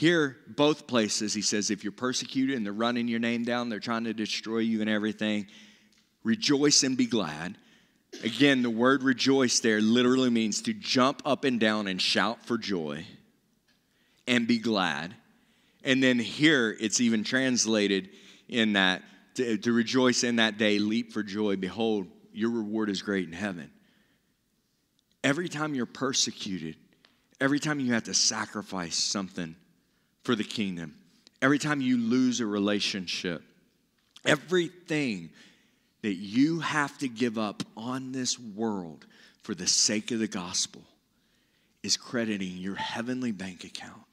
[0.00, 3.80] Here, both places, he says, if you're persecuted and they're running your name down, they're
[3.80, 5.46] trying to destroy you and everything,
[6.24, 7.58] rejoice and be glad.
[8.24, 12.56] Again, the word rejoice there literally means to jump up and down and shout for
[12.56, 13.04] joy
[14.26, 15.14] and be glad.
[15.84, 18.08] And then here, it's even translated
[18.48, 19.02] in that
[19.34, 21.56] to, to rejoice in that day, leap for joy.
[21.56, 23.70] Behold, your reward is great in heaven.
[25.22, 26.76] Every time you're persecuted,
[27.38, 29.56] every time you have to sacrifice something
[30.30, 30.94] for the kingdom,
[31.42, 33.42] every time you lose a relationship,
[34.24, 35.28] everything
[36.02, 39.06] that you have to give up on this world
[39.42, 40.82] for the sake of the gospel
[41.82, 44.04] is crediting your heavenly bank account.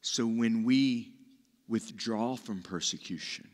[0.00, 1.12] So when we
[1.68, 3.46] withdraw from persecution,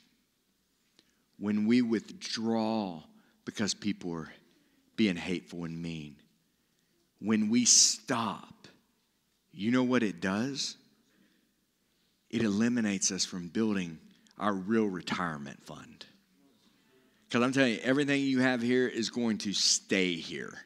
[1.39, 3.03] when we withdraw
[3.45, 4.33] because people are
[4.97, 6.17] being hateful and mean,
[7.25, 8.69] when we stop,
[9.51, 10.77] you know what it does?
[12.31, 13.99] It eliminates us from building
[14.39, 16.05] our real retirement fund.
[17.29, 20.59] Because I'm telling you, everything you have here is going to stay here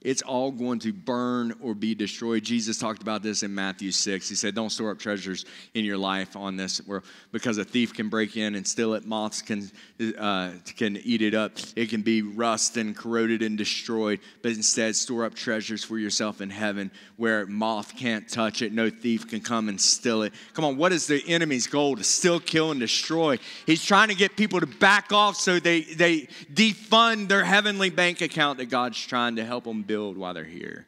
[0.00, 2.44] it's all going to burn or be destroyed.
[2.44, 4.28] Jesus talked about this in Matthew 6.
[4.28, 7.92] He said, Don't store up treasures in your life on this, world because a thief
[7.92, 9.68] can break in and steal it, moths can,
[10.16, 11.52] uh, can eat it up.
[11.74, 16.40] It can be rust and corroded and destroyed, but instead store up treasures for yourself
[16.40, 20.32] in heaven where moth can't touch it, no thief can come and steal it.
[20.54, 21.96] Come on, what is the enemy's goal?
[21.96, 23.38] To still kill and destroy.
[23.66, 28.20] He's trying to get people to back off so they, they defund their heavenly bank
[28.20, 30.86] account that God's trying to help them build while they're here.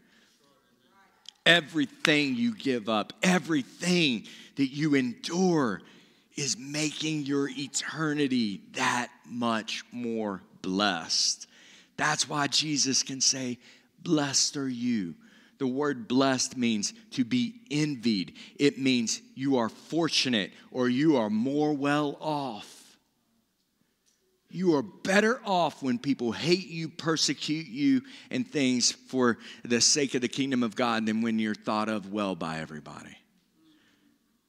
[1.44, 5.82] Everything you give up, everything that you endure
[6.36, 11.48] is making your eternity that much more blessed.
[11.96, 13.58] That's why Jesus can say,
[14.02, 15.14] Blessed are you.
[15.58, 21.28] The word blessed means to be envied, it means you are fortunate or you are
[21.28, 22.79] more well off.
[24.50, 30.14] You are better off when people hate you, persecute you, and things for the sake
[30.14, 33.16] of the kingdom of God than when you're thought of well by everybody.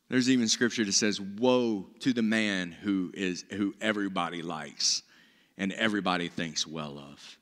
[0.09, 5.03] There's even scripture that says, Woe to the man who is who everybody likes
[5.57, 7.37] and everybody thinks well of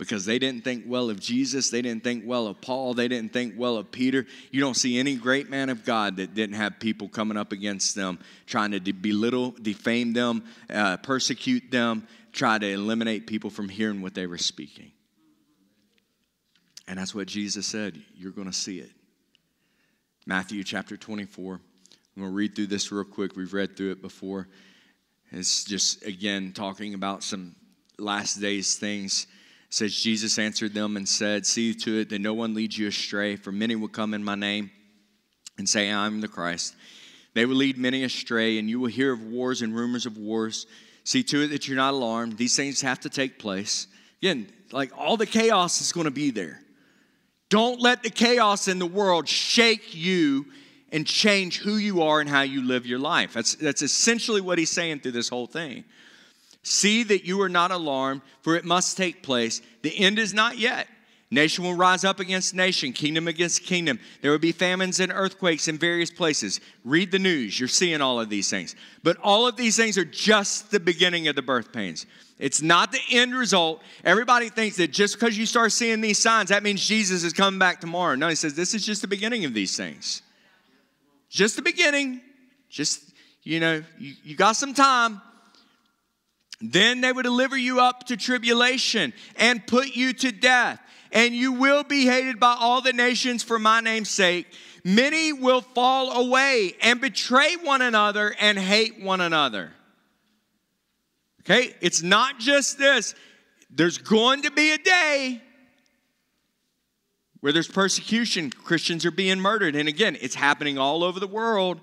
[0.00, 1.68] because they didn't think well of Jesus.
[1.68, 2.94] They didn't think well of Paul.
[2.94, 4.26] They didn't think well of Peter.
[4.50, 7.96] You don't see any great man of God that didn't have people coming up against
[7.96, 14.00] them, trying to belittle, defame them, uh, persecute them, try to eliminate people from hearing
[14.00, 14.90] what they were speaking.
[16.88, 18.00] And that's what Jesus said.
[18.16, 18.92] You're going to see it.
[20.24, 21.60] Matthew chapter 24.
[22.16, 23.36] I'm going to read through this real quick.
[23.36, 24.48] We've read through it before.
[25.30, 27.54] It's just, again, talking about some
[27.98, 29.26] last days things
[29.70, 33.36] says Jesus answered them and said, See to it that no one leads you astray,
[33.36, 34.70] for many will come in my name
[35.56, 36.74] and say, I'm the Christ.
[37.34, 40.66] They will lead many astray, and you will hear of wars and rumors of wars.
[41.04, 42.36] See to it that you're not alarmed.
[42.36, 43.86] These things have to take place.
[44.20, 46.60] Again, like all the chaos is going to be there.
[47.48, 50.46] Don't let the chaos in the world shake you
[50.92, 53.32] and change who you are and how you live your life.
[53.32, 55.84] That's, that's essentially what he's saying through this whole thing.
[56.62, 59.62] See that you are not alarmed, for it must take place.
[59.82, 60.86] The end is not yet.
[61.32, 64.00] Nation will rise up against nation, kingdom against kingdom.
[64.20, 66.60] There will be famines and earthquakes in various places.
[66.84, 68.74] Read the news, you're seeing all of these things.
[69.04, 72.06] But all of these things are just the beginning of the birth pains.
[72.40, 73.80] It's not the end result.
[74.02, 77.60] Everybody thinks that just because you start seeing these signs, that means Jesus is coming
[77.60, 78.16] back tomorrow.
[78.16, 80.22] No, he says this is just the beginning of these things.
[81.28, 82.22] Just the beginning.
[82.68, 83.12] Just,
[83.44, 85.20] you know, you, you got some time.
[86.60, 90.80] Then they will deliver you up to tribulation and put you to death.
[91.12, 94.46] And you will be hated by all the nations for my name's sake.
[94.84, 99.72] Many will fall away and betray one another and hate one another.
[101.40, 103.14] Okay, it's not just this.
[103.70, 105.40] There's going to be a day
[107.40, 108.50] where there's persecution.
[108.50, 109.74] Christians are being murdered.
[109.74, 111.80] And again, it's happening all over the world.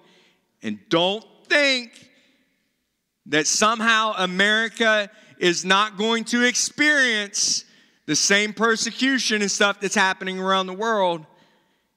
[0.61, 2.06] And don't think
[3.27, 7.65] that somehow America is not going to experience
[8.05, 11.25] the same persecution and stuff that's happening around the world.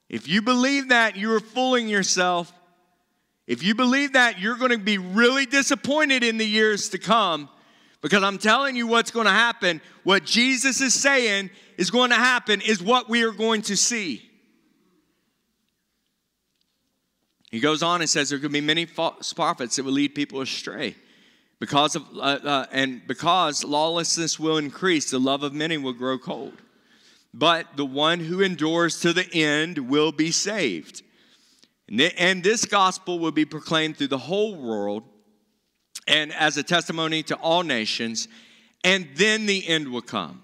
[0.09, 2.53] If you believe that, you are fooling yourself.
[3.47, 7.49] If you believe that, you're going to be really disappointed in the years to come
[8.01, 9.81] because I'm telling you what's going to happen.
[10.03, 14.29] What Jesus is saying is going to happen is what we are going to see.
[17.51, 20.41] He goes on and says there could be many false prophets that will lead people
[20.41, 20.97] astray.
[21.61, 26.19] Because of uh, uh, and because lawlessness will increase, the love of many will grow
[26.19, 26.55] cold.
[27.33, 31.03] But the one who endures to the end will be saved.
[31.89, 35.05] And this gospel will be proclaimed through the whole world
[36.07, 38.27] and as a testimony to all nations,
[38.83, 40.43] and then the end will come.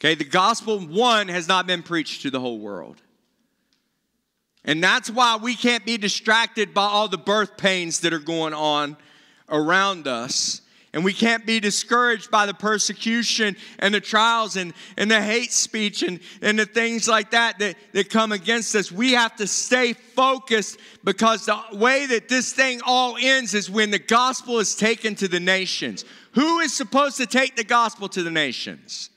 [0.00, 3.02] Okay, the gospel, one, has not been preached to the whole world.
[4.64, 8.54] And that's why we can't be distracted by all the birth pains that are going
[8.54, 8.96] on
[9.48, 10.62] around us.
[10.94, 15.52] And we can't be discouraged by the persecution and the trials and, and the hate
[15.52, 18.90] speech and, and the things like that, that that come against us.
[18.90, 23.90] We have to stay focused because the way that this thing all ends is when
[23.90, 26.06] the gospel is taken to the nations.
[26.32, 29.10] Who is supposed to take the gospel to the nations?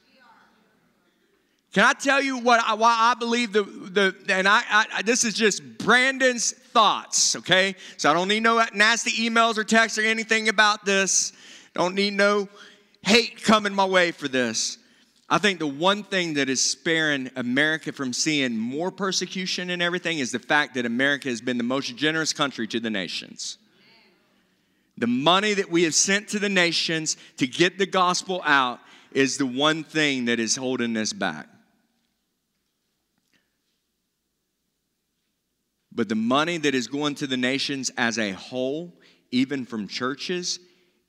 [1.73, 5.23] Can I tell you what I, why I believe the, the and I, I, this
[5.23, 7.75] is just Brandon's thoughts, okay?
[7.97, 11.33] So I don't need no nasty emails or texts or anything about this.
[11.73, 12.49] Don't need no
[13.03, 14.77] hate coming my way for this.
[15.29, 20.19] I think the one thing that is sparing America from seeing more persecution and everything
[20.19, 23.57] is the fact that America has been the most generous country to the nations.
[24.97, 28.81] The money that we have sent to the nations to get the gospel out
[29.13, 31.47] is the one thing that is holding us back.
[35.91, 38.93] But the money that is going to the nations as a whole,
[39.31, 40.59] even from churches,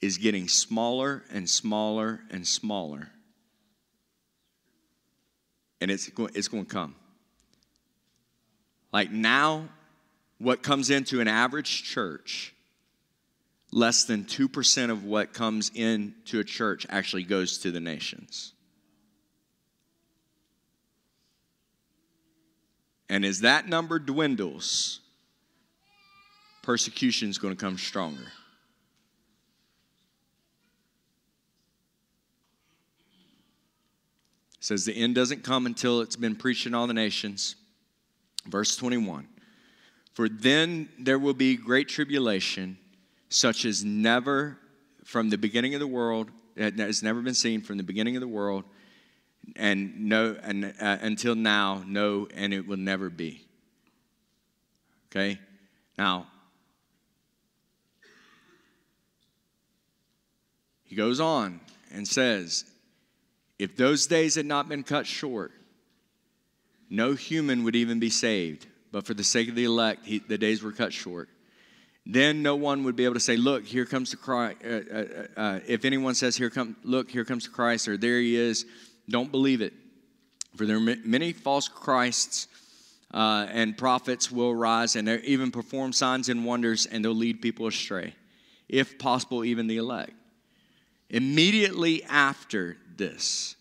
[0.01, 3.09] is getting smaller and smaller and smaller.
[5.81, 6.97] And it's, it's going to come.
[8.93, 9.69] Like now,
[10.39, 12.55] what comes into an average church,
[13.71, 18.53] less than 2% of what comes into a church actually goes to the nations.
[23.13, 25.01] And as that number dwindles,
[26.63, 28.23] persecution is going to come stronger.
[34.57, 37.57] It says the end doesn't come until it's been preached in all the nations.
[38.47, 39.29] Verse 21
[40.15, 42.79] For then there will be great tribulation,
[43.29, 44.57] such as never
[45.05, 48.23] from the beginning of the world, that has never been seen from the beginning of
[48.23, 48.65] the world
[49.57, 53.47] and no and uh, until now no and it will never be.
[55.11, 55.39] Okay?
[55.99, 56.27] Now
[60.85, 61.61] he goes on
[61.93, 62.65] and says
[63.59, 65.53] if those days had not been cut short
[66.93, 68.67] no human would even be saved.
[68.93, 71.31] But for the sake of the elect he, the days were cut short.
[72.05, 75.05] Then no one would be able to say look here comes the christ uh, uh,
[75.37, 78.67] uh, if anyone says here come look here comes christ or there he is
[79.09, 79.73] don't believe it.
[80.57, 82.47] For there are many false Christs
[83.13, 87.43] uh, and prophets will rise and they'll even perform signs and wonders, and they'll lead
[87.43, 88.15] people astray,
[88.69, 90.13] if possible, even the elect.
[91.11, 93.57] Immediately after this,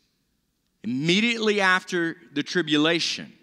[0.83, 3.33] immediately after the tribulation,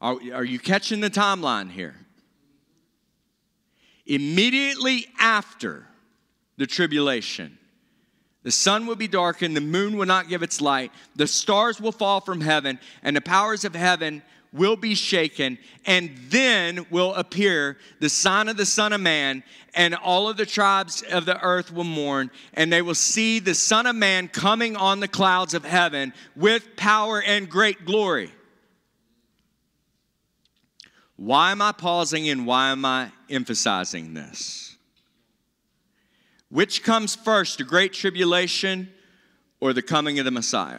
[0.00, 1.94] are, are you catching the timeline here?
[4.06, 5.86] Immediately after
[6.56, 7.58] the tribulation,
[8.44, 11.92] the sun will be darkened, the moon will not give its light, the stars will
[11.92, 14.22] fall from heaven, and the powers of heaven
[14.52, 19.42] will be shaken, and then will appear the sign of the Son of Man,
[19.74, 23.54] and all of the tribes of the earth will mourn, and they will see the
[23.54, 28.30] Son of Man coming on the clouds of heaven with power and great glory.
[31.16, 34.63] Why am I pausing and why am I emphasizing this?
[36.54, 38.88] Which comes first, the great tribulation
[39.58, 40.78] or the coming of the Messiah?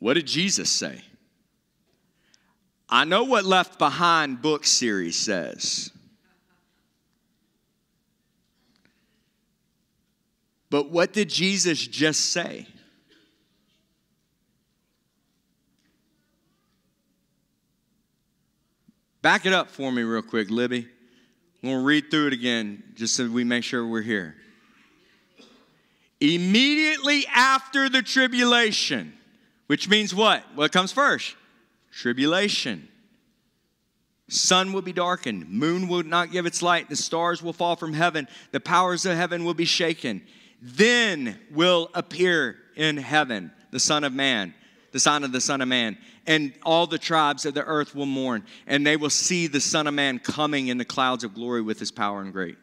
[0.00, 1.02] What did Jesus say?
[2.88, 5.92] I know what Left Behind book series says.
[10.68, 12.66] But what did Jesus just say?
[19.22, 20.88] Back it up for me, real quick, Libby.
[21.62, 24.36] We'll read through it again just so we make sure we're here.
[26.20, 29.12] Immediately after the tribulation,
[29.66, 30.42] which means what?
[30.54, 31.34] What comes first?
[31.92, 32.88] Tribulation.
[34.28, 37.92] Sun will be darkened, moon will not give its light, the stars will fall from
[37.92, 40.22] heaven, the powers of heaven will be shaken.
[40.60, 44.52] Then will appear in heaven the Son of Man,
[44.96, 48.06] the sign of the Son of Man, and all the tribes of the earth will
[48.06, 51.60] mourn, and they will see the Son of Man coming in the clouds of glory
[51.60, 52.56] with his power and great.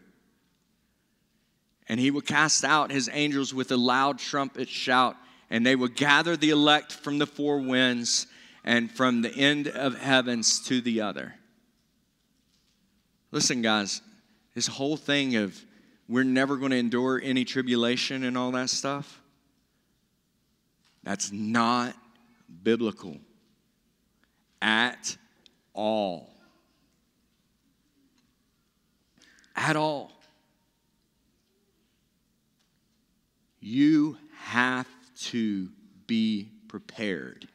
[1.87, 5.15] And he will cast out his angels with a loud trumpet shout,
[5.51, 8.25] and they will gather the elect from the four winds
[8.63, 11.35] and from the end of heavens to the other.
[13.29, 14.01] Listen, guys,
[14.55, 15.63] this whole thing of
[16.09, 19.21] we're never going to endure any tribulation and all that stuff,
[21.03, 21.95] that's not
[22.61, 23.17] biblical
[24.61, 25.17] at
[25.73, 26.29] all.
[29.55, 30.11] At all.
[33.59, 34.87] You have
[35.29, 35.69] to
[36.07, 37.47] be prepared.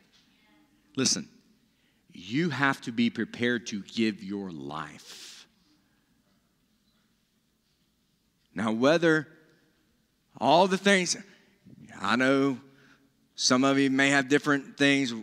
[0.97, 1.29] Listen,
[2.13, 5.47] you have to be prepared to give your life.
[8.55, 9.29] Now, whether
[10.41, 11.17] all the things,
[12.01, 12.59] I know
[13.41, 15.15] some of you may have different things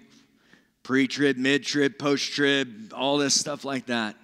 [0.83, 4.15] pre trib, mid trib, post trib, all this stuff like that.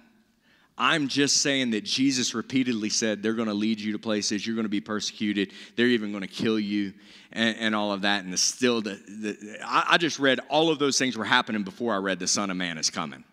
[0.78, 4.56] I'm just saying that Jesus repeatedly said they're going to lead you to places, you're
[4.56, 6.94] going to be persecuted, they're even going to kill you,
[7.32, 8.24] and, and all of that.
[8.24, 11.62] And the, still, the, the, I, I just read all of those things were happening
[11.62, 13.24] before I read the Son of Man is coming.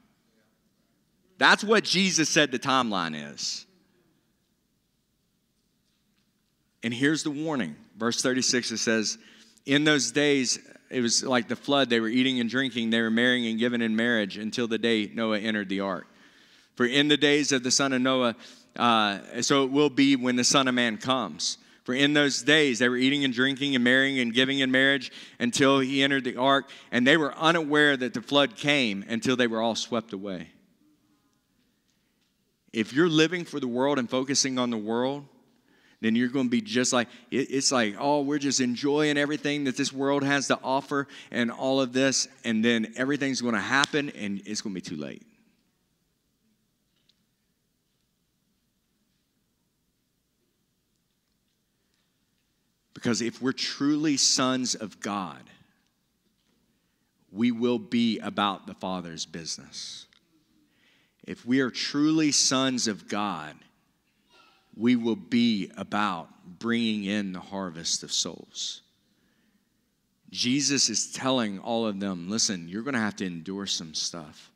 [1.37, 3.65] That's what Jesus said the timeline is.
[6.83, 7.77] And here's the warning.
[7.97, 9.17] Verse 36 it says,
[9.65, 11.89] In those days, it was like the flood.
[11.89, 15.11] They were eating and drinking, they were marrying and giving in marriage until the day
[15.13, 16.07] Noah entered the ark.
[16.75, 18.35] For in the days of the son of Noah,
[18.75, 21.57] uh, so it will be when the Son of Man comes.
[21.83, 25.11] For in those days they were eating and drinking and marrying and giving in marriage
[25.39, 29.47] until he entered the ark, and they were unaware that the flood came until they
[29.47, 30.49] were all swept away.
[32.71, 35.25] If you're living for the world and focusing on the world,
[36.01, 39.77] then you're going to be just like it's like oh we're just enjoying everything that
[39.77, 44.09] this world has to offer and all of this and then everything's going to happen
[44.11, 45.23] and it's going to be too late
[52.99, 55.41] Because if we're truly sons of God,
[57.31, 60.05] we will be about the Father's business.
[61.25, 63.55] If we are truly sons of God,
[64.79, 68.81] we will be about bringing in the harvest of souls.
[70.31, 74.49] Jesus is telling all of them listen, you're going to have to endure some stuff.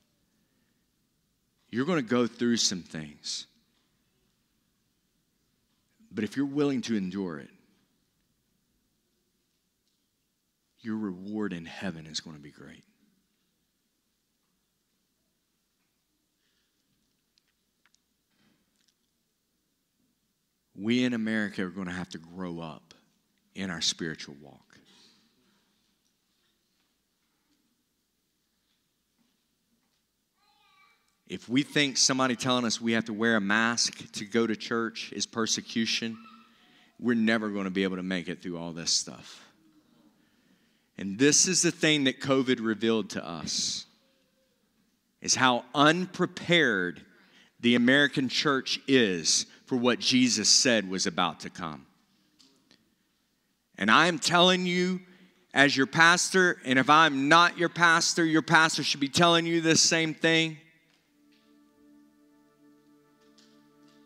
[1.70, 3.48] You're going to go through some things.
[6.10, 7.50] But if you're willing to endure it,
[10.80, 12.84] your reward in heaven is going to be great.
[20.76, 22.94] We in America are going to have to grow up
[23.56, 24.60] in our spiritual walk.
[31.28, 34.56] If we think somebody telling us we have to wear a mask to go to
[34.56, 36.18] church is persecution,
[37.00, 39.44] we're never going to be able to make it through all this stuff.
[40.98, 43.86] And this is the thing that COVID revealed to us
[45.22, 47.02] is how unprepared
[47.62, 51.86] the American church is for what Jesus said was about to come.
[53.78, 55.02] And I am telling you,
[55.54, 59.62] as your pastor, and if I'm not your pastor, your pastor should be telling you
[59.62, 60.58] this same thing.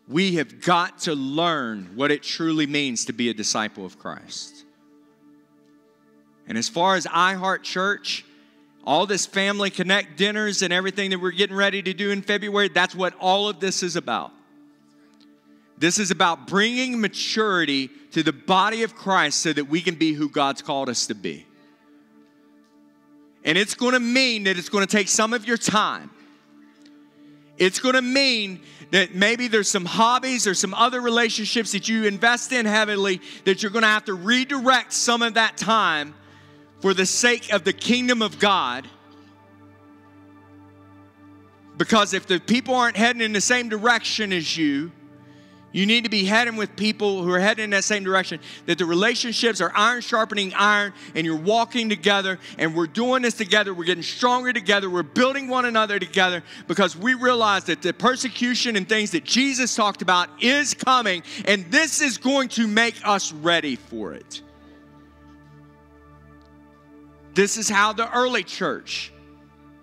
[0.06, 4.64] We have got to learn what it truly means to be a disciple of Christ.
[6.46, 8.24] And as far as iHeart Church,
[8.84, 12.68] all this family connect dinners and everything that we're getting ready to do in February,
[12.68, 14.32] that's what all of this is about.
[15.78, 20.12] This is about bringing maturity to the body of Christ so that we can be
[20.12, 21.46] who God's called us to be.
[23.44, 26.10] And it's going to mean that it's going to take some of your time.
[27.56, 28.60] It's going to mean
[28.90, 33.62] that maybe there's some hobbies or some other relationships that you invest in heavily that
[33.62, 36.14] you're going to have to redirect some of that time
[36.80, 38.88] for the sake of the kingdom of God.
[41.76, 44.90] Because if the people aren't heading in the same direction as you,
[45.70, 48.40] you need to be heading with people who are heading in that same direction.
[48.66, 53.34] That the relationships are iron sharpening iron, and you're walking together, and we're doing this
[53.34, 53.74] together.
[53.74, 54.88] We're getting stronger together.
[54.88, 59.74] We're building one another together because we realize that the persecution and things that Jesus
[59.74, 64.40] talked about is coming, and this is going to make us ready for it.
[67.34, 69.12] This is how the early church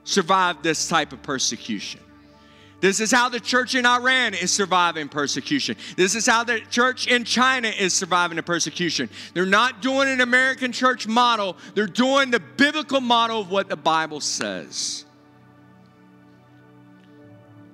[0.04, 2.02] survived this type of persecution.
[2.86, 5.76] This is how the church in Iran is surviving persecution.
[5.98, 9.10] This is how the church in China is surviving the persecution.
[9.34, 13.76] They're not doing an American church model, they're doing the biblical model of what the
[13.76, 15.04] Bible says.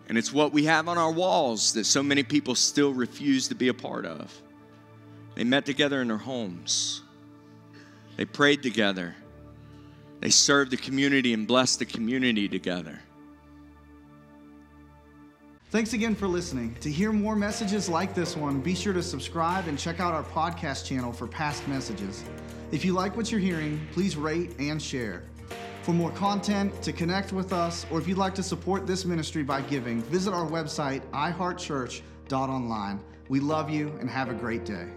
[0.07, 3.55] And it's what we have on our walls that so many people still refuse to
[3.55, 4.34] be a part of.
[5.36, 7.01] They met together in their homes,
[8.16, 9.14] they prayed together,
[10.22, 13.01] they served the community and blessed the community together.
[15.72, 16.76] Thanks again for listening.
[16.82, 20.24] To hear more messages like this one, be sure to subscribe and check out our
[20.24, 22.26] podcast channel for past messages.
[22.74, 25.24] If you like what you're hearing, please rate and share.
[25.84, 29.43] For more content, to connect with us, or if you'd like to support this ministry
[29.43, 32.99] by giving, visit our website, iheartchurch.online.
[33.30, 34.89] We love you and have a great day.